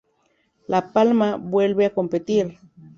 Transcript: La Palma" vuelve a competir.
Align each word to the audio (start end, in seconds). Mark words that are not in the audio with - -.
La 0.67 0.91
Palma" 0.93 1.35
vuelve 1.35 1.85
a 1.85 1.93
competir. 1.93 2.57